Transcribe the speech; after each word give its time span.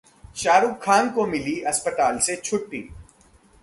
शाहरुख 0.35 0.81
खान 0.83 1.09
को 1.09 1.25
मिली 1.27 1.59
अस्पताल 1.63 2.17
से 2.19 2.35
छुट्टी 2.35 2.87